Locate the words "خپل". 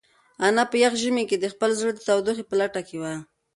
1.53-1.69